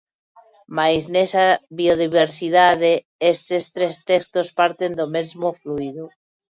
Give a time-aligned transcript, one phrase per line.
[0.77, 1.47] Mais nesa
[1.79, 2.91] biodiversidade,
[3.33, 6.05] estes tres textos parten do mesmo fluído.